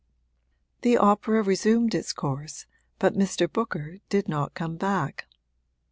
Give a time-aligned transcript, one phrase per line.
[0.81, 2.65] The opera resumed its course,
[2.97, 3.47] but Mr.
[3.47, 5.27] Booker did not come back.